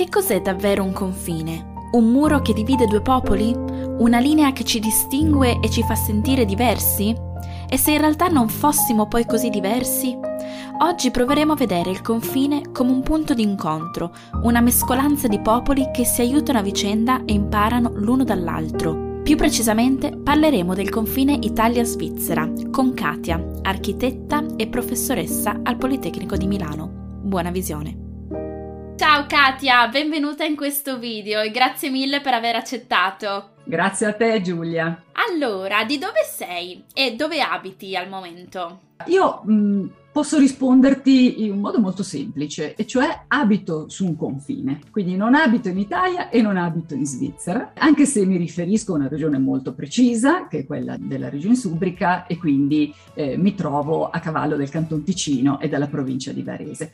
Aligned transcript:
Che 0.00 0.08
cos'è 0.08 0.40
davvero 0.40 0.82
un 0.82 0.94
confine? 0.94 1.74
Un 1.92 2.10
muro 2.10 2.40
che 2.40 2.54
divide 2.54 2.86
due 2.86 3.02
popoli? 3.02 3.54
Una 3.54 4.18
linea 4.18 4.50
che 4.52 4.64
ci 4.64 4.80
distingue 4.80 5.60
e 5.60 5.68
ci 5.68 5.82
fa 5.82 5.94
sentire 5.94 6.46
diversi? 6.46 7.14
E 7.68 7.76
se 7.76 7.90
in 7.90 7.98
realtà 7.98 8.28
non 8.28 8.48
fossimo 8.48 9.08
poi 9.08 9.26
così 9.26 9.50
diversi? 9.50 10.16
Oggi 10.78 11.10
proveremo 11.10 11.52
a 11.52 11.56
vedere 11.56 11.90
il 11.90 12.00
confine 12.00 12.70
come 12.72 12.92
un 12.92 13.02
punto 13.02 13.34
di 13.34 13.42
incontro, 13.42 14.14
una 14.44 14.62
mescolanza 14.62 15.28
di 15.28 15.38
popoli 15.38 15.90
che 15.92 16.06
si 16.06 16.22
aiutano 16.22 16.60
a 16.60 16.62
vicenda 16.62 17.22
e 17.26 17.34
imparano 17.34 17.90
l'uno 17.96 18.24
dall'altro. 18.24 19.20
Più 19.22 19.36
precisamente 19.36 20.16
parleremo 20.16 20.72
del 20.72 20.88
confine 20.88 21.36
Italia-Svizzera 21.38 22.50
con 22.70 22.94
Katia, 22.94 23.50
architetta 23.60 24.46
e 24.56 24.66
professoressa 24.66 25.60
al 25.62 25.76
Politecnico 25.76 26.38
di 26.38 26.46
Milano. 26.46 27.18
Buona 27.20 27.50
visione! 27.50 28.09
Ciao 29.00 29.24
Katia, 29.26 29.88
benvenuta 29.88 30.44
in 30.44 30.54
questo 30.54 30.98
video 30.98 31.40
e 31.40 31.50
grazie 31.50 31.88
mille 31.88 32.20
per 32.20 32.34
aver 32.34 32.56
accettato. 32.56 33.52
Grazie 33.64 34.08
a 34.08 34.12
te 34.12 34.42
Giulia. 34.42 35.04
Allora, 35.12 35.84
di 35.84 35.96
dove 35.96 36.22
sei 36.30 36.84
e 36.92 37.16
dove 37.16 37.40
abiti 37.40 37.96
al 37.96 38.10
momento? 38.10 38.80
Io 39.06 39.40
mh, 39.42 39.90
posso 40.12 40.38
risponderti 40.38 41.44
in 41.44 41.52
un 41.52 41.60
modo 41.60 41.80
molto 41.80 42.02
semplice, 42.02 42.74
e 42.74 42.86
cioè 42.86 43.22
abito 43.28 43.88
su 43.88 44.04
un 44.04 44.16
confine. 44.16 44.80
Quindi 44.90 45.16
non 45.16 45.34
abito 45.34 45.70
in 45.70 45.78
Italia 45.78 46.28
e 46.28 46.42
non 46.42 46.58
abito 46.58 46.92
in 46.92 47.06
Svizzera, 47.06 47.72
anche 47.78 48.04
se 48.04 48.26
mi 48.26 48.36
riferisco 48.36 48.92
a 48.92 48.96
una 48.96 49.08
regione 49.08 49.38
molto 49.38 49.72
precisa, 49.72 50.46
che 50.46 50.58
è 50.58 50.66
quella 50.66 50.96
della 50.98 51.30
regione 51.30 51.54
Subrica, 51.54 52.26
e 52.26 52.36
quindi 52.36 52.94
eh, 53.14 53.38
mi 53.38 53.54
trovo 53.54 54.10
a 54.10 54.18
cavallo 54.18 54.56
del 54.56 54.68
Canton 54.68 55.02
Ticino 55.02 55.58
e 55.58 55.68
della 55.68 55.86
provincia 55.86 56.32
di 56.32 56.42
Varese 56.42 56.92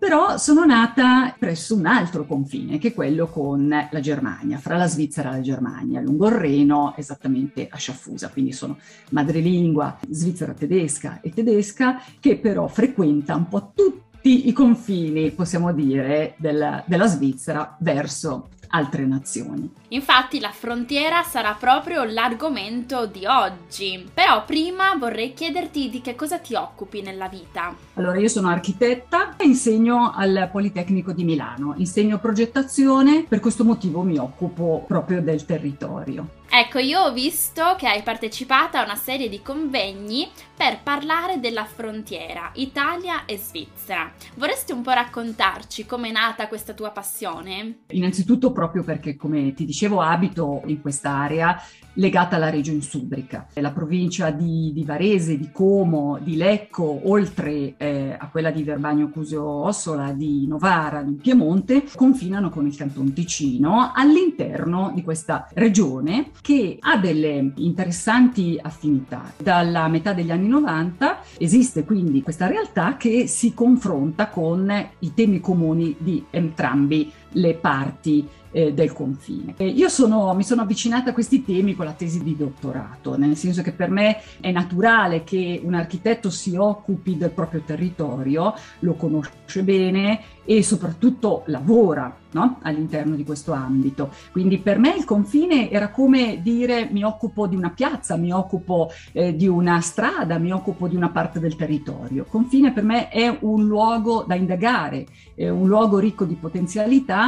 però 0.00 0.38
sono 0.38 0.64
nata 0.64 1.36
presso 1.38 1.74
un 1.74 1.84
altro 1.84 2.24
confine, 2.24 2.78
che 2.78 2.88
è 2.88 2.94
quello 2.94 3.26
con 3.26 3.68
la 3.68 4.00
Germania, 4.00 4.56
fra 4.56 4.78
la 4.78 4.86
Svizzera 4.86 5.28
e 5.28 5.32
la 5.32 5.40
Germania, 5.42 6.00
lungo 6.00 6.26
il 6.28 6.36
Reno, 6.36 6.94
esattamente 6.96 7.68
a 7.70 7.76
Sciaffusa, 7.76 8.30
quindi 8.30 8.52
sono 8.52 8.78
madrelingua 9.10 9.98
svizzera 10.08 10.54
tedesca 10.54 11.20
e 11.20 11.28
tedesca, 11.28 12.00
che 12.18 12.38
però 12.38 12.66
frequenta 12.66 13.36
un 13.36 13.46
po' 13.48 13.72
tutti 13.74 14.48
i 14.48 14.52
confini, 14.54 15.32
possiamo 15.32 15.70
dire, 15.74 16.34
della, 16.38 16.82
della 16.86 17.06
Svizzera 17.06 17.76
verso 17.80 18.48
altre 18.70 19.06
nazioni. 19.06 19.70
Infatti 19.88 20.40
la 20.40 20.50
frontiera 20.50 21.22
sarà 21.22 21.56
proprio 21.58 22.04
l'argomento 22.04 23.06
di 23.06 23.26
oggi. 23.26 24.08
Però 24.12 24.44
prima 24.44 24.94
vorrei 24.98 25.32
chiederti 25.32 25.90
di 25.90 26.00
che 26.00 26.14
cosa 26.14 26.38
ti 26.38 26.54
occupi 26.54 27.02
nella 27.02 27.28
vita. 27.28 27.74
Allora, 27.94 28.18
io 28.18 28.28
sono 28.28 28.48
architetta 28.48 29.36
e 29.36 29.44
insegno 29.44 30.12
al 30.14 30.48
Politecnico 30.50 31.12
di 31.12 31.24
Milano, 31.24 31.74
insegno 31.76 32.18
progettazione, 32.18 33.24
per 33.28 33.40
questo 33.40 33.64
motivo 33.64 34.02
mi 34.02 34.18
occupo 34.18 34.84
proprio 34.86 35.20
del 35.22 35.44
territorio. 35.44 36.38
Ecco, 36.60 36.78
io 36.78 37.00
ho 37.00 37.12
visto 37.14 37.74
che 37.78 37.88
hai 37.88 38.02
partecipato 38.02 38.76
a 38.76 38.84
una 38.84 38.94
serie 38.94 39.30
di 39.30 39.40
convegni 39.40 40.28
per 40.54 40.82
parlare 40.82 41.40
della 41.40 41.64
frontiera 41.64 42.50
Italia 42.56 43.24
e 43.24 43.38
Svizzera. 43.38 44.12
Vorresti 44.34 44.72
un 44.72 44.82
po' 44.82 44.90
raccontarci 44.90 45.86
com'è 45.86 46.10
nata 46.10 46.48
questa 46.48 46.74
tua 46.74 46.90
passione? 46.90 47.78
Innanzitutto 47.92 48.52
proprio 48.52 48.84
perché, 48.84 49.16
come 49.16 49.54
ti 49.54 49.64
dicevo, 49.64 50.02
abito 50.02 50.60
in 50.66 50.82
quest'area 50.82 51.58
legata 51.94 52.36
alla 52.36 52.50
regione 52.50 52.82
Subrica. 52.82 53.46
La 53.54 53.72
provincia 53.72 54.30
di, 54.30 54.70
di 54.74 54.84
Varese, 54.84 55.38
di 55.38 55.50
Como, 55.50 56.18
di 56.18 56.36
Lecco, 56.36 57.00
oltre 57.04 57.74
eh, 57.78 58.16
a 58.18 58.28
quella 58.28 58.50
di 58.50 58.62
Verbagno 58.62 59.08
Cusio 59.08 59.42
Ossola, 59.42 60.12
di 60.12 60.46
Novara, 60.46 61.00
in 61.00 61.16
Piemonte, 61.16 61.84
confinano 61.94 62.50
con 62.50 62.66
il 62.66 62.76
Canton 62.76 63.12
Ticino 63.12 63.92
all'interno 63.94 64.92
di 64.94 65.02
questa 65.02 65.48
regione 65.54 66.30
che 66.40 66.49
ha 66.80 66.96
delle 66.96 67.52
interessanti 67.56 68.58
affinità. 68.60 69.32
Dalla 69.36 69.88
metà 69.88 70.12
degli 70.12 70.30
anni 70.30 70.48
90 70.48 71.20
esiste 71.38 71.84
quindi 71.84 72.22
questa 72.22 72.46
realtà 72.46 72.96
che 72.96 73.26
si 73.26 73.54
confronta 73.54 74.28
con 74.28 74.72
i 75.00 75.14
temi 75.14 75.40
comuni 75.40 75.94
di 75.98 76.24
entrambi 76.30 77.12
le 77.32 77.54
parti 77.54 78.26
eh, 78.52 78.72
del 78.72 78.92
confine. 78.92 79.54
E 79.56 79.66
io 79.66 79.88
sono, 79.88 80.34
mi 80.34 80.42
sono 80.42 80.62
avvicinata 80.62 81.10
a 81.10 81.12
questi 81.12 81.44
temi 81.44 81.74
con 81.74 81.86
la 81.86 81.92
tesi 81.92 82.22
di 82.22 82.36
dottorato, 82.36 83.16
nel 83.16 83.36
senso 83.36 83.62
che 83.62 83.72
per 83.72 83.90
me 83.90 84.20
è 84.40 84.50
naturale 84.50 85.24
che 85.24 85.60
un 85.62 85.74
architetto 85.74 86.30
si 86.30 86.56
occupi 86.56 87.16
del 87.16 87.30
proprio 87.30 87.62
territorio, 87.64 88.54
lo 88.80 88.94
conosce 88.94 89.62
bene 89.62 90.20
e 90.44 90.62
soprattutto 90.62 91.44
lavora 91.46 92.16
no? 92.32 92.58
all'interno 92.62 93.14
di 93.14 93.24
questo 93.24 93.52
ambito. 93.52 94.10
Quindi 94.32 94.58
per 94.58 94.78
me 94.78 94.96
il 94.96 95.04
confine 95.04 95.70
era 95.70 95.90
come 95.90 96.40
dire 96.42 96.88
mi 96.90 97.04
occupo 97.04 97.46
di 97.46 97.54
una 97.54 97.70
piazza, 97.70 98.16
mi 98.16 98.32
occupo 98.32 98.90
eh, 99.12 99.36
di 99.36 99.46
una 99.46 99.80
strada, 99.80 100.38
mi 100.38 100.52
occupo 100.52 100.88
di 100.88 100.96
una 100.96 101.10
parte 101.10 101.38
del 101.38 101.54
territorio. 101.54 102.26
Confine 102.28 102.72
per 102.72 102.82
me 102.82 103.08
è 103.08 103.36
un 103.40 103.66
luogo 103.66 104.24
da 104.26 104.34
indagare, 104.34 105.06
è 105.34 105.48
un 105.48 105.68
luogo 105.68 105.98
ricco 105.98 106.24
di 106.24 106.34
potenzialità 106.34 107.19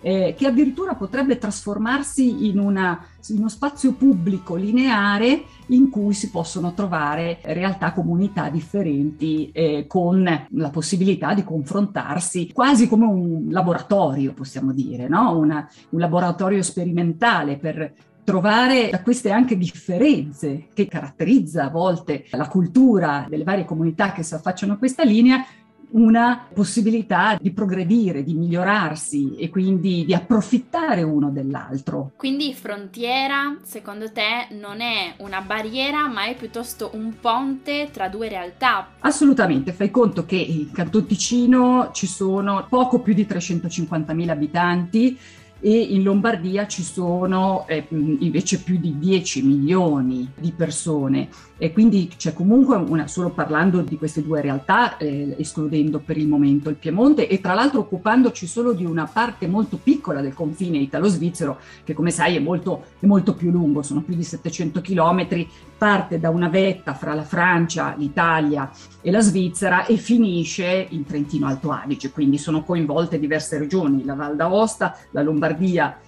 eh, 0.00 0.34
che 0.36 0.46
addirittura 0.46 0.94
potrebbe 0.94 1.38
trasformarsi 1.38 2.48
in, 2.48 2.58
una, 2.58 3.04
in, 3.28 3.38
uno 3.38 3.48
spazio 3.48 3.92
pubblico 3.92 4.54
lineare 4.54 5.44
in 5.66 5.90
cui 5.90 6.14
si 6.14 6.30
possono 6.30 6.72
trovare 6.72 7.40
realtà, 7.42 7.92
comunità 7.92 8.48
differenti 8.48 9.50
eh, 9.52 9.84
con 9.86 10.46
la 10.48 10.70
possibilità 10.70 11.34
di 11.34 11.44
confrontarsi 11.44 12.50
quasi 12.52 12.88
come 12.88 13.04
un 13.04 13.46
laboratorio, 13.50 14.32
possiamo 14.32 14.72
dire, 14.72 15.08
no? 15.08 15.36
Una, 15.36 15.68
un 15.90 16.00
laboratorio 16.00 16.62
sperimentale 16.62 17.58
per 17.58 17.92
trovare 18.24 18.90
da 18.90 19.02
queste 19.02 19.30
anche 19.30 19.56
differenze 19.56 20.68
che 20.72 20.86
caratterizza 20.86 21.64
a 21.64 21.70
volte 21.70 22.26
la 22.30 22.46
cultura 22.46 23.26
delle 23.28 23.44
varie 23.44 23.64
comunità 23.64 24.12
che 24.12 24.22
si 24.22 24.34
affacciano 24.34 24.74
a 24.74 24.76
questa 24.76 25.02
linea, 25.02 25.44
una 25.92 26.46
possibilità 26.52 27.36
di 27.40 27.52
progredire, 27.52 28.22
di 28.22 28.34
migliorarsi 28.34 29.36
e 29.36 29.48
quindi 29.48 30.04
di 30.04 30.14
approfittare 30.14 31.02
uno 31.02 31.30
dell'altro. 31.30 32.12
Quindi 32.16 32.54
frontiera, 32.54 33.56
secondo 33.62 34.10
te, 34.12 34.48
non 34.50 34.80
è 34.80 35.14
una 35.18 35.40
barriera, 35.40 36.08
ma 36.08 36.26
è 36.26 36.36
piuttosto 36.36 36.90
un 36.94 37.14
ponte 37.20 37.88
tra 37.92 38.08
due 38.08 38.28
realtà? 38.28 38.88
Assolutamente, 39.00 39.72
fai 39.72 39.90
conto 39.90 40.24
che 40.24 40.36
in 40.36 40.70
Canton 40.72 41.06
Ticino 41.06 41.90
ci 41.92 42.06
sono 42.06 42.66
poco 42.68 43.00
più 43.00 43.14
di 43.14 43.24
350.000 43.24 44.28
abitanti 44.28 45.18
e 45.60 45.78
in 45.78 46.02
Lombardia 46.02 46.66
ci 46.66 46.82
sono 46.82 47.64
eh, 47.68 47.86
invece 47.90 48.60
più 48.62 48.78
di 48.78 48.98
10 48.98 49.42
milioni 49.42 50.30
di 50.34 50.52
persone. 50.52 51.28
E 51.62 51.72
quindi 51.72 52.10
c'è 52.16 52.32
comunque 52.32 52.76
una, 52.76 53.06
solo 53.06 53.28
parlando 53.28 53.82
di 53.82 53.98
queste 53.98 54.22
due 54.22 54.40
realtà, 54.40 54.96
eh, 54.96 55.34
escludendo 55.38 55.98
per 55.98 56.16
il 56.16 56.26
momento 56.26 56.70
il 56.70 56.76
Piemonte 56.76 57.28
e 57.28 57.38
tra 57.42 57.52
l'altro 57.52 57.80
occupandoci 57.80 58.46
solo 58.46 58.72
di 58.72 58.86
una 58.86 59.04
parte 59.04 59.46
molto 59.46 59.76
piccola 59.76 60.22
del 60.22 60.32
confine 60.32 60.78
italo-svizzero 60.78 61.58
che 61.84 61.92
come 61.92 62.10
sai 62.10 62.36
è 62.36 62.38
molto, 62.38 62.84
è 62.98 63.04
molto 63.04 63.34
più 63.34 63.50
lungo, 63.50 63.82
sono 63.82 64.00
più 64.00 64.14
di 64.14 64.24
700 64.24 64.80
chilometri, 64.80 65.46
parte 65.76 66.18
da 66.18 66.30
una 66.30 66.48
vetta 66.48 66.94
fra 66.94 67.12
la 67.12 67.24
Francia, 67.24 67.94
l'Italia 67.98 68.70
e 69.02 69.10
la 69.10 69.20
Svizzera 69.20 69.84
e 69.84 69.98
finisce 69.98 70.86
in 70.88 71.04
Trentino 71.04 71.46
Alto 71.46 71.70
Adige, 71.72 72.10
quindi 72.10 72.38
sono 72.38 72.64
coinvolte 72.64 73.18
diverse 73.18 73.58
regioni, 73.58 74.04
la 74.04 74.14
Val 74.14 74.34
d'Aosta, 74.34 74.96
la 75.10 75.20
Lombardia 75.22 75.48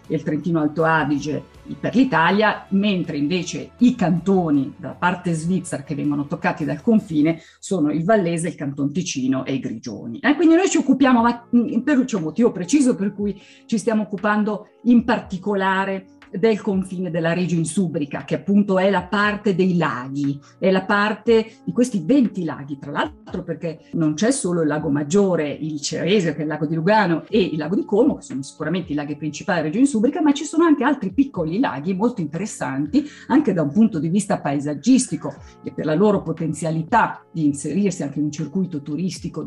e 0.07 0.15
il 0.15 0.23
Trentino 0.23 0.61
Alto 0.61 0.85
Adige 0.85 1.43
per 1.79 1.95
l'Italia, 1.95 2.67
mentre 2.71 3.17
invece 3.17 3.73
i 3.79 3.95
cantoni 3.95 4.75
dalla 4.77 4.95
parte 4.95 5.33
svizzera 5.33 5.83
che 5.83 5.95
vengono 5.95 6.27
toccati 6.27 6.65
dal 6.65 6.83
confine 6.83 7.41
sono 7.59 7.91
il 7.91 8.05
Vallese, 8.05 8.49
il 8.49 8.55
Canton 8.55 8.93
Ticino 8.93 9.45
e 9.45 9.55
i 9.55 9.61
Grigioni. 9.61 10.19
E 10.19 10.35
quindi 10.35 10.55
noi 10.55 10.69
ci 10.69 10.79
occupiamo, 10.79 11.23
ma 11.23 11.49
per 11.85 12.05
c'è 12.05 12.17
un 12.17 12.23
motivo 12.23 12.53
preciso 12.53 12.95
per 12.95 13.15
cui 13.15 13.41
ci 13.67 13.79
stiamo 13.79 14.03
occupando 14.03 14.69
in 14.85 15.05
particolare 15.05 16.07
del 16.39 16.61
confine 16.61 17.11
della 17.11 17.33
regione 17.33 17.65
Subrica, 17.65 18.25
che 18.25 18.37
appunto 18.37 18.79
è 18.79 18.91
la 18.91 19.05
parte 19.05 19.55
dei 19.55 19.77
laghi, 19.77 20.41
è 20.59 20.71
la 20.71 20.85
parte 20.85 21.53
di 21.65 21.73
questi 21.73 22.03
20 22.05 22.45
laghi, 22.45 22.79
tra 22.79 22.91
l'altro 22.91 23.43
perché 23.43 23.81
non 23.93 24.15
c'è 24.15 24.31
solo 24.31 24.63
il 24.63 24.69
lago 24.69 24.89
Maggiore, 24.89 25.51
il 25.51 25.81
Cerese, 25.81 26.33
che 26.33 26.39
è 26.39 26.43
il 26.43 26.49
lago 26.49 26.67
di 26.67 26.75
Lugano, 26.75 27.25
e 27.29 27.41
il 27.41 27.59
lago 27.59 27.75
di 27.75 27.85
Como, 27.85 28.17
che 28.17 28.23
sono 28.23 28.43
sicuramente 28.43 28.93
i 28.93 28.95
laghi 28.95 29.17
principali 29.17 29.59
della 29.59 29.71
regione 29.71 29.89
Subrica, 29.89 30.23
ma 30.23 30.33
ci 30.33 30.45
sono 30.45 30.65
anche 30.65 30.85
altri 30.85 31.13
piccoli 31.13 31.59
laghi 31.59 31.95
molto 31.95 32.21
interessanti, 32.21 33.05
anche 33.29 33.53
da 33.53 33.63
un 33.63 33.73
punto 33.73 33.99
di 33.99 34.09
vista 34.09 34.41
paesaggistico 34.41 35.35
e 35.63 35.73
per 35.73 35.85
la 35.85 35.95
loro 35.95 36.23
potenzialità 36.23 37.25
di 37.31 37.45
inserirsi 37.45 38.03
anche 38.03 38.19
in 38.19 38.27
un 38.27 38.33
circuito 38.33 38.83
turistico, 38.83 39.47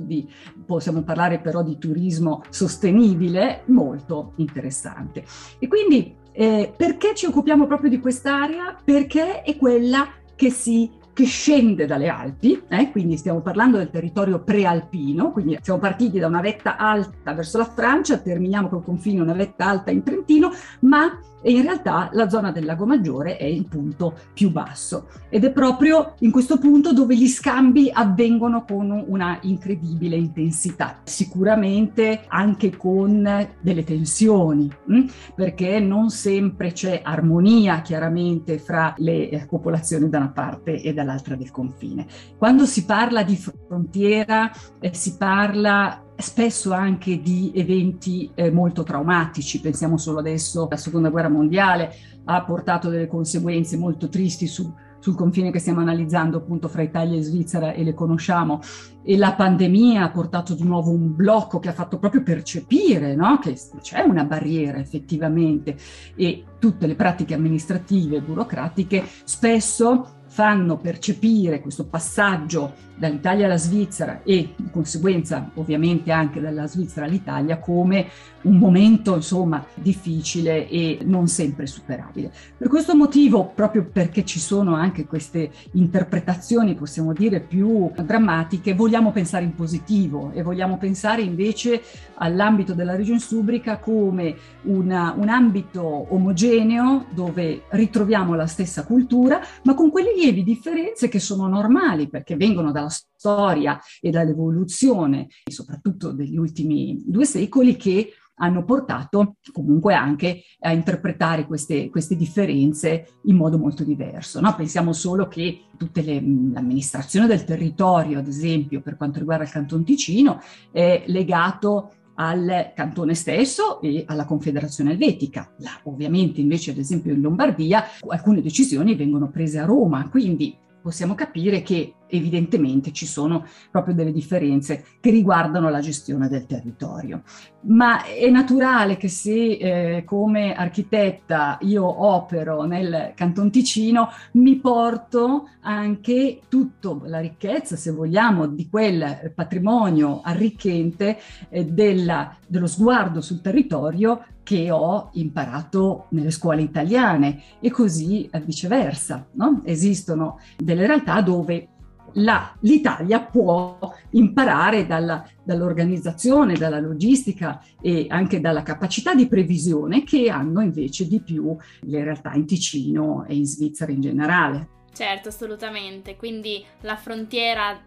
di, 0.00 0.28
possiamo 0.64 1.02
parlare 1.02 1.40
però 1.40 1.62
di 1.62 1.78
turismo 1.78 2.42
sostenibile, 2.50 3.62
molto 3.66 4.32
interessante. 4.36 5.24
E 5.58 5.68
quindi 5.68 6.24
eh, 6.36 6.72
perché 6.76 7.14
ci 7.14 7.26
occupiamo 7.26 7.66
proprio 7.66 7.88
di 7.88 7.98
quest'area? 7.98 8.76
Perché 8.84 9.42
è 9.42 9.56
quella 9.56 10.06
che 10.34 10.50
si 10.50 10.90
che 11.16 11.24
scende 11.24 11.86
dalle 11.86 12.08
Alpi, 12.08 12.62
eh, 12.68 12.90
quindi 12.90 13.16
stiamo 13.16 13.40
parlando 13.40 13.78
del 13.78 13.88
territorio 13.88 14.40
prealpino, 14.40 15.32
quindi 15.32 15.58
siamo 15.62 15.80
partiti 15.80 16.18
da 16.18 16.26
una 16.26 16.42
vetta 16.42 16.76
alta 16.76 17.32
verso 17.32 17.56
la 17.56 17.64
Francia, 17.64 18.18
terminiamo 18.18 18.68
col 18.68 18.84
confine 18.84 19.22
una 19.22 19.32
vetta 19.32 19.64
alta 19.64 19.90
in 19.90 20.02
Trentino, 20.02 20.50
ma 20.80 21.18
in 21.50 21.62
realtà 21.62 22.10
la 22.12 22.28
zona 22.28 22.50
del 22.50 22.64
Lago 22.64 22.86
Maggiore 22.86 23.36
è 23.36 23.44
il 23.44 23.66
punto 23.66 24.14
più 24.32 24.50
basso 24.50 25.08
ed 25.28 25.44
è 25.44 25.52
proprio 25.52 26.14
in 26.20 26.30
questo 26.30 26.58
punto 26.58 26.92
dove 26.92 27.16
gli 27.16 27.28
scambi 27.28 27.90
avvengono 27.92 28.64
con 28.64 29.04
una 29.06 29.38
incredibile 29.42 30.16
intensità, 30.16 31.00
sicuramente 31.04 32.24
anche 32.28 32.76
con 32.76 33.48
delle 33.60 33.84
tensioni, 33.84 34.70
hm? 34.86 35.04
perché 35.34 35.78
non 35.80 36.10
sempre 36.10 36.72
c'è 36.72 37.00
armonia 37.02 37.80
chiaramente 37.82 38.58
fra 38.58 38.94
le 38.98 39.28
eh, 39.28 39.46
popolazioni 39.46 40.08
da 40.08 40.18
una 40.18 40.30
parte 40.30 40.80
e 40.82 40.92
dall'altra 40.92 41.36
del 41.36 41.50
confine. 41.50 42.06
Quando 42.36 42.66
si 42.66 42.84
parla 42.84 43.22
di 43.22 43.36
frontiera 43.36 44.50
eh, 44.80 44.94
si 44.94 45.16
parla 45.16 46.05
spesso 46.16 46.72
anche 46.72 47.20
di 47.20 47.52
eventi 47.54 48.30
eh, 48.34 48.50
molto 48.50 48.82
traumatici. 48.82 49.60
Pensiamo 49.60 49.96
solo 49.96 50.18
adesso 50.18 50.66
alla 50.66 50.76
seconda 50.76 51.10
guerra 51.10 51.28
mondiale, 51.28 51.92
ha 52.24 52.42
portato 52.44 52.88
delle 52.88 53.06
conseguenze 53.06 53.76
molto 53.76 54.08
tristi 54.08 54.46
su, 54.46 54.72
sul 54.98 55.14
confine 55.14 55.50
che 55.50 55.58
stiamo 55.58 55.80
analizzando 55.80 56.38
appunto 56.38 56.68
fra 56.68 56.82
Italia 56.82 57.18
e 57.18 57.22
Svizzera 57.22 57.72
e 57.72 57.84
le 57.84 57.94
conosciamo. 57.94 58.60
E 59.02 59.16
la 59.16 59.34
pandemia 59.34 60.02
ha 60.02 60.10
portato 60.10 60.54
di 60.54 60.64
nuovo 60.64 60.90
un 60.90 61.14
blocco 61.14 61.58
che 61.58 61.68
ha 61.68 61.74
fatto 61.74 61.98
proprio 61.98 62.22
percepire 62.22 63.14
no? 63.14 63.38
che 63.38 63.56
c'è 63.80 64.00
una 64.00 64.24
barriera 64.24 64.78
effettivamente 64.78 65.76
e 66.16 66.44
tutte 66.58 66.86
le 66.86 66.96
pratiche 66.96 67.34
amministrative 67.34 68.16
e 68.16 68.22
burocratiche 68.22 69.04
spesso 69.24 70.16
fanno 70.26 70.76
percepire 70.76 71.60
questo 71.60 71.86
passaggio 71.86 72.74
dall'Italia 72.96 73.46
alla 73.46 73.56
Svizzera 73.56 74.20
e 74.22 74.54
di 74.56 74.70
conseguenza 74.70 75.50
ovviamente 75.54 76.10
anche 76.10 76.40
dalla 76.40 76.66
Svizzera 76.66 77.06
all'Italia 77.06 77.58
come 77.58 78.08
un 78.42 78.58
momento 78.58 79.14
insomma 79.14 79.64
difficile 79.74 80.68
e 80.68 81.00
non 81.02 81.26
sempre 81.28 81.66
superabile. 81.66 82.30
Per 82.56 82.68
questo 82.68 82.94
motivo, 82.94 83.50
proprio 83.54 83.88
perché 83.92 84.24
ci 84.24 84.38
sono 84.38 84.74
anche 84.74 85.04
queste 85.04 85.50
interpretazioni, 85.72 86.74
possiamo 86.74 87.12
dire, 87.12 87.40
più 87.40 87.90
drammatiche, 87.94 88.74
vogliamo 88.74 89.12
pensare 89.12 89.44
in 89.44 89.54
positivo 89.54 90.30
e 90.32 90.42
vogliamo 90.42 90.78
pensare 90.78 91.22
invece 91.22 91.82
all'ambito 92.14 92.72
della 92.72 92.94
regione 92.94 93.18
Subrica 93.18 93.78
come 93.78 94.36
una, 94.62 95.14
un 95.16 95.28
ambito 95.28 96.06
omogeneo 96.14 97.06
dove 97.10 97.62
ritroviamo 97.68 98.34
la 98.34 98.46
stessa 98.46 98.84
cultura, 98.84 99.40
ma 99.64 99.74
con 99.74 99.90
quelle 99.90 100.14
lievi 100.14 100.44
differenze 100.44 101.08
che 101.08 101.18
sono 101.18 101.48
normali 101.48 102.08
perché 102.08 102.36
vengono 102.36 102.70
dalla 102.70 102.85
storia 102.88 103.80
e 104.00 104.10
dall'evoluzione, 104.10 105.28
soprattutto 105.50 106.12
degli 106.12 106.36
ultimi 106.36 107.02
due 107.04 107.24
secoli, 107.24 107.76
che 107.76 108.12
hanno 108.38 108.64
portato 108.64 109.36
comunque 109.52 109.94
anche 109.94 110.42
a 110.60 110.72
interpretare 110.72 111.46
queste, 111.46 111.88
queste 111.88 112.16
differenze 112.16 113.20
in 113.24 113.36
modo 113.36 113.58
molto 113.58 113.84
diverso. 113.84 114.40
No? 114.40 114.54
Pensiamo 114.54 114.92
solo 114.92 115.26
che 115.28 115.68
tutta 115.76 116.02
l'amministrazione 116.02 117.26
del 117.26 117.44
territorio, 117.44 118.18
ad 118.18 118.26
esempio, 118.26 118.80
per 118.82 118.96
quanto 118.96 119.18
riguarda 119.18 119.44
il 119.44 119.50
Canton 119.50 119.84
Ticino, 119.84 120.40
è 120.70 121.04
legato 121.06 121.92
al 122.16 122.72
cantone 122.74 123.14
stesso 123.14 123.80
e 123.80 124.04
alla 124.06 124.24
Confederazione 124.24 124.92
Elvetica. 124.92 125.52
Là, 125.58 125.80
ovviamente 125.84 126.40
invece 126.40 126.70
ad 126.70 126.78
esempio 126.78 127.12
in 127.12 127.20
Lombardia 127.20 127.84
alcune 128.08 128.40
decisioni 128.40 128.94
vengono 128.94 129.30
prese 129.30 129.58
a 129.58 129.64
Roma, 129.64 130.08
quindi 130.08 130.56
possiamo 130.80 131.14
capire 131.14 131.62
che 131.62 131.94
evidentemente 132.08 132.92
ci 132.92 133.06
sono 133.06 133.44
proprio 133.70 133.94
delle 133.94 134.12
differenze 134.12 134.84
che 135.00 135.10
riguardano 135.10 135.68
la 135.68 135.80
gestione 135.80 136.28
del 136.28 136.46
territorio. 136.46 137.22
Ma 137.62 138.04
è 138.04 138.30
naturale 138.30 138.96
che 138.96 139.08
se 139.08 139.32
eh, 139.32 140.04
come 140.04 140.54
architetta 140.54 141.58
io 141.62 142.04
opero 142.04 142.62
nel 142.64 143.12
Canton 143.14 143.50
Ticino, 143.50 144.08
mi 144.32 144.56
porto 144.56 145.48
anche 145.62 146.40
tutta 146.48 146.96
la 147.04 147.18
ricchezza, 147.18 147.74
se 147.74 147.90
vogliamo, 147.90 148.46
di 148.46 148.68
quel 148.68 149.32
patrimonio 149.34 150.20
arricchente 150.22 151.18
eh, 151.48 151.64
della, 151.64 152.36
dello 152.46 152.66
sguardo 152.66 153.20
sul 153.20 153.40
territorio 153.40 154.24
che 154.46 154.70
ho 154.70 155.10
imparato 155.14 156.06
nelle 156.10 156.30
scuole 156.30 156.62
italiane 156.62 157.42
e 157.58 157.70
così 157.70 158.28
eh, 158.30 158.40
viceversa. 158.40 159.26
No? 159.32 159.62
Esistono 159.64 160.38
delle 160.56 160.86
realtà 160.86 161.20
dove 161.20 161.70
la, 162.16 162.54
l'Italia 162.60 163.20
può 163.20 163.78
imparare 164.10 164.86
dalla, 164.86 165.26
dall'organizzazione, 165.42 166.54
dalla 166.54 166.80
logistica 166.80 167.62
e 167.80 168.06
anche 168.08 168.40
dalla 168.40 168.62
capacità 168.62 169.14
di 169.14 169.26
previsione 169.26 170.04
che 170.04 170.28
hanno 170.30 170.60
invece 170.60 171.06
di 171.06 171.20
più 171.20 171.56
le 171.80 172.04
realtà 172.04 172.32
in 172.34 172.46
Ticino 172.46 173.24
e 173.26 173.34
in 173.34 173.44
Svizzera 173.44 173.92
in 173.92 174.00
generale. 174.00 174.68
Certo, 174.92 175.28
assolutamente. 175.28 176.16
Quindi 176.16 176.64
la 176.80 176.96
frontiera 176.96 177.78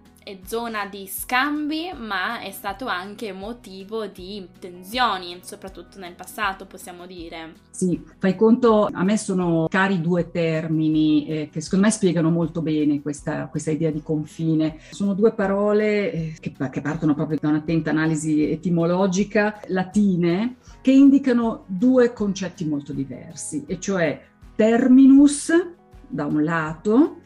zona 0.46 0.86
di 0.86 1.08
scambi, 1.08 1.92
ma 1.98 2.40
è 2.42 2.52
stato 2.52 2.88
anche 2.88 3.32
motivo 3.32 4.06
di 4.08 4.48
tensioni, 4.60 5.40
soprattutto 5.42 6.00
nel 6.00 6.14
passato, 6.14 6.66
possiamo 6.66 7.06
dire. 7.06 7.54
Sì, 7.72 8.02
fai 8.18 8.36
conto, 8.36 8.90
a 8.92 9.04
me 9.04 9.18
sono 9.18 9.68
cari 9.70 10.02
due 10.02 10.30
termini 10.30 11.26
eh, 11.28 11.50
che 11.52 11.62
secondo 11.62 11.86
me 11.86 11.92
spiegano 11.92 12.30
molto 12.30 12.62
bene 12.62 13.02
questa, 13.02 13.48
questa 13.48 13.72
idea 13.72 13.92
di 13.92 14.04
confine. 14.04 14.80
Sono 14.92 15.14
due 15.14 15.34
parole 15.34 16.12
eh, 16.12 16.36
che, 16.40 16.54
che 16.70 16.82
partono 16.82 17.16
proprio 17.16 17.38
da 17.42 17.50
un'attenta 17.50 17.90
analisi 17.90 18.50
etimologica 18.50 19.60
latine 19.68 20.58
che 20.82 20.92
indicano 20.92 21.64
due 21.68 22.14
concetti 22.14 22.66
molto 22.66 22.94
diversi, 22.94 23.64
e 23.68 23.80
cioè 23.80 24.22
terminus 24.56 25.52
da 26.08 26.26
un 26.26 26.44
lato 26.44 27.18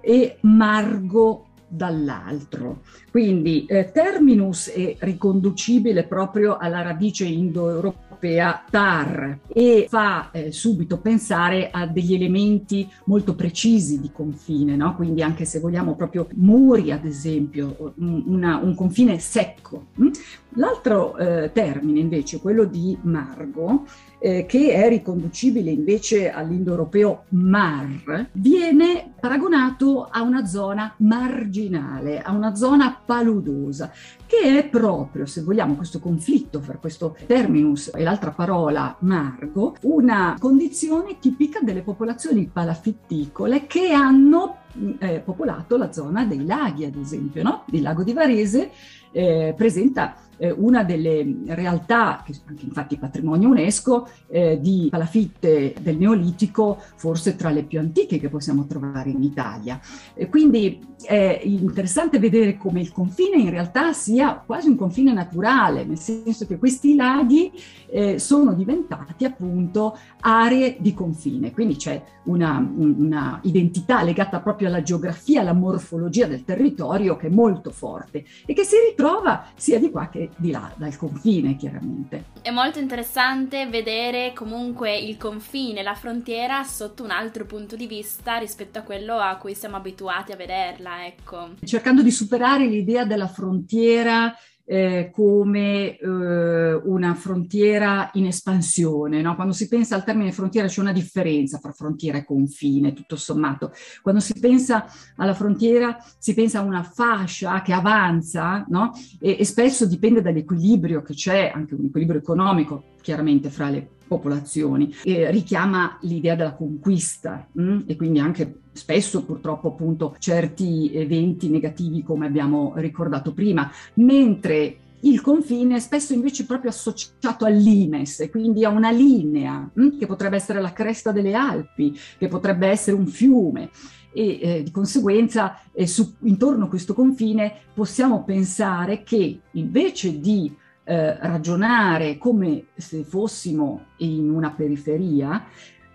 e 0.00 0.38
margo 0.42 1.45
dall'altro. 1.68 2.82
Quindi 3.10 3.66
eh, 3.66 3.90
terminus 3.92 4.70
è 4.70 4.96
riconducibile 5.00 6.04
proprio 6.04 6.56
alla 6.56 6.82
radice 6.82 7.24
indoeuropea 7.24 8.64
tar 8.70 9.38
e 9.48 9.86
fa 9.88 10.30
eh, 10.30 10.52
subito 10.52 10.98
pensare 10.98 11.70
a 11.70 11.86
degli 11.86 12.14
elementi 12.14 12.88
molto 13.04 13.34
precisi 13.34 14.00
di 14.00 14.10
confine, 14.12 14.76
no? 14.76 14.94
quindi 14.94 15.22
anche 15.22 15.44
se 15.44 15.60
vogliamo 15.60 15.94
proprio 15.94 16.28
muri 16.34 16.92
ad 16.92 17.04
esempio, 17.04 17.94
una, 17.96 18.56
un 18.56 18.74
confine 18.74 19.18
secco. 19.18 19.86
Hm? 19.96 20.10
L'altro 20.56 21.16
eh, 21.16 21.50
termine 21.52 22.00
invece, 22.00 22.40
quello 22.40 22.64
di 22.64 22.96
margo, 23.02 23.84
eh, 24.18 24.46
che 24.46 24.72
è 24.72 24.88
riconducibile 24.88 25.70
invece 25.70 26.30
all'indoeuropeo 26.30 27.24
mar, 27.30 28.28
viene 28.32 29.12
paragonato 29.20 30.08
a 30.10 30.22
una 30.22 30.46
zona 30.46 30.94
marginale, 30.98 32.22
a 32.22 32.32
una 32.32 32.54
zona 32.54 32.98
paludosa, 33.04 33.92
che 34.26 34.58
è 34.58 34.66
proprio, 34.68 35.26
se 35.26 35.42
vogliamo, 35.42 35.74
questo 35.74 36.00
conflitto 36.00 36.60
fra 36.60 36.78
questo 36.78 37.16
terminus 37.26 37.90
e 37.94 38.02
l'altra 38.02 38.30
parola 38.30 38.96
margo, 39.00 39.76
una 39.82 40.36
condizione 40.38 41.18
tipica 41.18 41.60
delle 41.60 41.82
popolazioni 41.82 42.48
palafitticole 42.50 43.66
che 43.66 43.92
hanno 43.92 44.64
eh, 44.98 45.20
popolato 45.20 45.76
la 45.76 45.92
zona 45.92 46.24
dei 46.24 46.44
laghi, 46.46 46.84
ad 46.84 46.96
esempio, 46.96 47.42
no? 47.42 47.64
il 47.70 47.82
lago 47.82 48.02
di 48.02 48.12
Varese 48.12 48.70
eh, 49.12 49.54
presenta 49.56 50.14
eh, 50.38 50.50
una 50.50 50.84
delle 50.84 51.36
realtà, 51.46 52.22
che 52.24 52.34
anche 52.46 52.64
infatti 52.64 52.96
patrimonio 52.96 53.48
UNESCO, 53.50 54.08
eh, 54.28 54.58
di 54.60 54.88
palafitte 54.90 55.74
del 55.80 55.96
Neolitico, 55.96 56.80
forse 56.96 57.36
tra 57.36 57.50
le 57.50 57.64
più 57.64 57.78
antiche 57.78 58.18
che 58.18 58.28
possiamo 58.28 58.66
trovare 58.66 59.10
in 59.10 59.22
Italia. 59.22 59.80
E 60.14 60.28
quindi 60.28 60.94
è 61.04 61.40
interessante 61.44 62.18
vedere 62.18 62.56
come 62.56 62.80
il 62.80 62.92
confine 62.92 63.36
in 63.36 63.50
realtà 63.50 63.92
sia 63.92 64.42
quasi 64.44 64.68
un 64.68 64.76
confine 64.76 65.12
naturale, 65.12 65.84
nel 65.84 65.98
senso 65.98 66.46
che 66.46 66.58
questi 66.58 66.94
laghi 66.94 67.52
eh, 67.88 68.18
sono 68.18 68.52
diventati 68.54 69.24
appunto 69.24 69.96
aree 70.20 70.76
di 70.80 70.94
confine, 70.94 71.52
quindi 71.52 71.76
c'è 71.76 72.02
una, 72.24 72.58
una 72.76 73.38
identità 73.42 74.02
legata 74.02 74.40
proprio 74.40 74.68
alla 74.68 74.82
geografia, 74.82 75.40
alla 75.40 75.52
morfologia 75.52 76.26
del 76.26 76.44
territorio 76.44 77.16
che 77.16 77.28
è 77.28 77.30
molto 77.30 77.70
forte 77.70 78.24
e 78.44 78.54
che 78.54 78.64
si 78.64 78.76
ritrova 78.88 79.46
sia 79.54 79.78
di 79.78 79.90
qua 79.90 80.08
che 80.08 80.25
di 80.36 80.50
là, 80.50 80.72
dal 80.76 80.96
confine 80.96 81.56
chiaramente. 81.56 82.24
È 82.42 82.50
molto 82.50 82.78
interessante 82.78 83.66
vedere 83.66 84.32
comunque 84.34 84.96
il 84.96 85.16
confine, 85.16 85.82
la 85.82 85.94
frontiera 85.94 86.62
sotto 86.64 87.02
un 87.02 87.10
altro 87.10 87.44
punto 87.44 87.76
di 87.76 87.86
vista 87.86 88.36
rispetto 88.36 88.78
a 88.78 88.82
quello 88.82 89.16
a 89.16 89.36
cui 89.36 89.54
siamo 89.54 89.76
abituati 89.76 90.32
a 90.32 90.36
vederla, 90.36 91.06
ecco. 91.06 91.50
Cercando 91.64 92.02
di 92.02 92.10
superare 92.10 92.66
l'idea 92.66 93.04
della 93.04 93.28
frontiera 93.28 94.34
eh, 94.66 95.10
come 95.12 95.96
eh, 95.96 96.74
una 96.74 97.14
frontiera 97.14 98.10
in 98.14 98.26
espansione. 98.26 99.22
No? 99.22 99.34
Quando 99.36 99.52
si 99.52 99.68
pensa 99.68 99.94
al 99.94 100.04
termine 100.04 100.32
frontiera 100.32 100.66
c'è 100.66 100.80
una 100.80 100.92
differenza 100.92 101.58
fra 101.58 101.72
frontiera 101.72 102.18
e 102.18 102.24
confine, 102.24 102.92
tutto 102.92 103.16
sommato. 103.16 103.72
Quando 104.02 104.20
si 104.20 104.38
pensa 104.38 104.86
alla 105.16 105.34
frontiera 105.34 105.96
si 106.18 106.34
pensa 106.34 106.58
a 106.58 106.62
una 106.62 106.82
fascia 106.82 107.62
che 107.62 107.72
avanza 107.72 108.64
no? 108.68 108.92
e, 109.20 109.36
e 109.38 109.44
spesso 109.44 109.86
dipende 109.86 110.20
dall'equilibrio 110.20 111.02
che 111.02 111.14
c'è, 111.14 111.52
anche 111.54 111.74
un 111.74 111.86
equilibrio 111.86 112.20
economico 112.20 112.94
chiaramente 113.06 113.50
fra 113.50 113.70
le 113.70 113.88
popolazioni, 114.08 114.92
e 115.04 115.30
richiama 115.30 115.96
l'idea 116.00 116.34
della 116.34 116.54
conquista 116.54 117.46
mh? 117.52 117.62
Mm? 117.62 117.80
e 117.86 117.94
quindi 117.94 118.18
anche 118.18 118.62
spesso 118.72 119.24
purtroppo 119.24 119.68
appunto 119.68 120.16
certi 120.18 120.90
eventi 120.92 121.48
negativi 121.48 122.02
come 122.02 122.26
abbiamo 122.26 122.72
ricordato 122.74 123.32
prima, 123.32 123.70
mentre 123.94 124.78
il 125.02 125.20
confine 125.20 125.76
è 125.76 125.78
spesso 125.78 126.14
invece 126.14 126.46
proprio 126.46 126.70
associato 126.70 127.44
all'Imes, 127.44 128.18
e 128.18 128.28
quindi 128.28 128.64
a 128.64 128.70
una 128.70 128.90
linea 128.90 129.70
mh? 129.72 129.84
Mm? 129.84 129.98
che 130.00 130.06
potrebbe 130.06 130.34
essere 130.34 130.60
la 130.60 130.72
cresta 130.72 131.12
delle 131.12 131.34
Alpi, 131.34 131.96
che 132.18 132.26
potrebbe 132.26 132.66
essere 132.66 132.96
un 132.96 133.06
fiume 133.06 133.70
e 134.12 134.38
eh, 134.40 134.62
di 134.64 134.72
conseguenza 134.72 135.60
eh, 135.72 135.86
su, 135.86 136.14
intorno 136.22 136.64
a 136.64 136.68
questo 136.68 136.92
confine 136.92 137.52
possiamo 137.72 138.24
pensare 138.24 139.04
che 139.04 139.40
invece 139.52 140.18
di 140.18 140.52
eh, 140.88 141.18
ragionare 141.18 142.16
come 142.16 142.66
se 142.76 143.02
fossimo 143.02 143.86
in 143.96 144.30
una 144.30 144.52
periferia, 144.52 145.44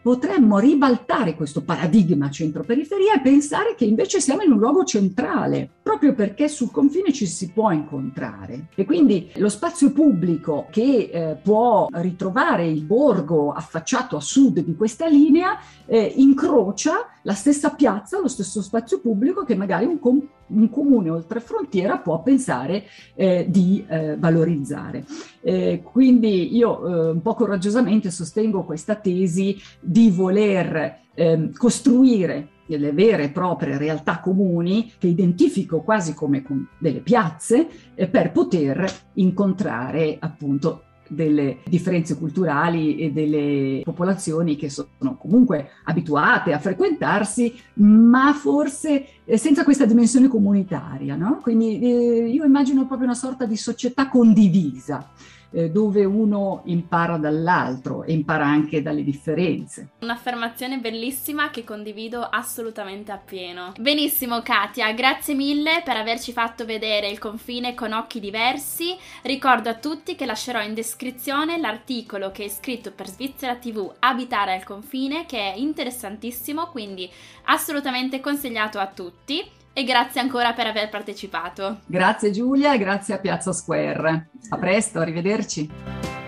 potremmo 0.01 0.57
ribaltare 0.57 1.35
questo 1.35 1.63
paradigma 1.63 2.29
centro-periferia 2.29 3.15
e 3.15 3.21
pensare 3.21 3.75
che 3.75 3.85
invece 3.85 4.19
siamo 4.19 4.41
in 4.41 4.51
un 4.51 4.57
luogo 4.57 4.83
centrale, 4.83 5.69
proprio 5.81 6.13
perché 6.13 6.47
sul 6.47 6.71
confine 6.71 7.13
ci 7.13 7.27
si 7.27 7.51
può 7.51 7.71
incontrare. 7.71 8.67
E 8.75 8.83
quindi 8.83 9.31
lo 9.35 9.49
spazio 9.49 9.91
pubblico 9.91 10.67
che 10.71 11.09
eh, 11.11 11.37
può 11.41 11.87
ritrovare 11.91 12.67
il 12.67 12.83
borgo 12.83 13.51
affacciato 13.51 14.17
a 14.17 14.21
sud 14.21 14.59
di 14.59 14.75
questa 14.75 15.07
linea 15.07 15.59
eh, 15.85 16.13
incrocia 16.17 17.07
la 17.23 17.33
stessa 17.33 17.69
piazza, 17.69 18.19
lo 18.19 18.27
stesso 18.27 18.61
spazio 18.61 18.99
pubblico 18.99 19.43
che 19.43 19.55
magari 19.55 19.85
un, 19.85 19.99
com- 19.99 20.27
un 20.53 20.69
comune 20.69 21.09
oltre 21.09 21.39
frontiera 21.39 21.97
può 21.97 22.21
pensare 22.21 22.83
eh, 23.15 23.45
di 23.49 23.85
eh, 23.87 24.15
valorizzare. 24.17 25.05
Eh, 25.41 25.81
quindi 25.83 26.55
io 26.55 26.87
eh, 26.87 27.09
un 27.11 27.21
po' 27.21 27.33
coraggiosamente 27.33 28.11
sostengo 28.11 28.63
questa 28.63 28.95
tesi 28.95 29.57
di 29.79 30.09
voler 30.09 30.99
ehm, 31.13 31.53
costruire 31.53 32.49
delle 32.65 32.91
vere 32.93 33.25
e 33.25 33.29
proprie 33.31 33.77
realtà 33.77 34.19
comuni 34.19 34.93
che 34.97 35.07
identifico 35.07 35.81
quasi 35.81 36.13
come 36.13 36.43
delle 36.77 37.01
piazze 37.01 37.67
eh, 37.95 38.07
per 38.07 38.31
poter 38.31 38.89
incontrare 39.13 40.17
appunto 40.19 40.83
delle 41.11 41.57
differenze 41.65 42.17
culturali 42.17 42.97
e 42.97 43.11
delle 43.11 43.81
popolazioni 43.83 44.55
che 44.55 44.69
sono 44.69 45.17
comunque 45.17 45.71
abituate 45.83 46.53
a 46.53 46.59
frequentarsi, 46.59 47.53
ma 47.75 48.33
forse 48.33 49.05
eh, 49.25 49.37
senza 49.37 49.63
questa 49.63 49.85
dimensione 49.85 50.27
comunitaria. 50.27 51.15
No? 51.15 51.39
Quindi 51.41 51.79
eh, 51.79 52.29
io 52.29 52.45
immagino 52.45 52.85
proprio 52.85 53.07
una 53.07 53.17
sorta 53.17 53.45
di 53.45 53.57
società 53.57 54.07
condivisa 54.07 55.09
eh, 55.51 55.69
dove 55.69 56.05
uno 56.05 56.61
impara 56.65 57.17
dall'altro 57.17 58.03
e 58.03 58.13
impara 58.13 58.45
anche 58.45 58.81
dalle 58.81 59.03
differenze. 59.03 59.89
Un'affermazione 59.99 60.79
bellissima 60.79 61.49
che 61.49 61.63
condivido 61.63 62.21
assolutamente 62.21 63.11
appieno. 63.11 63.73
Benissimo 63.79 64.41
Katia, 64.41 64.91
grazie 64.93 65.33
mille 65.33 65.81
per 65.83 65.97
averci 65.97 66.31
fatto 66.31 66.65
vedere 66.65 67.09
il 67.09 67.19
confine 67.19 67.73
con 67.73 67.93
occhi 67.93 68.19
diversi. 68.19 68.95
Ricordo 69.23 69.69
a 69.69 69.75
tutti 69.75 70.15
che 70.15 70.25
lascerò 70.25 70.61
in 70.61 70.73
descrizione 70.73 71.57
l'articolo 71.57 72.31
che 72.31 72.45
è 72.45 72.49
scritto 72.49 72.91
per 72.91 73.07
Svizzera 73.07 73.55
TV 73.55 73.91
Abitare 73.99 74.53
al 74.53 74.63
confine 74.63 75.25
che 75.25 75.53
è 75.53 75.55
interessantissimo, 75.57 76.67
quindi 76.67 77.09
assolutamente 77.45 78.19
consigliato 78.19 78.79
a 78.79 78.87
tutti 78.87 79.59
e 79.73 79.83
grazie 79.83 80.21
ancora 80.21 80.53
per 80.53 80.67
aver 80.67 80.89
partecipato. 80.89 81.79
Grazie 81.85 82.31
Giulia 82.31 82.73
e 82.73 82.77
grazie 82.77 83.13
a 83.13 83.19
Piazza 83.19 83.53
Square. 83.53 84.29
A 84.49 84.57
presto, 84.57 84.99
arrivederci. 84.99 86.20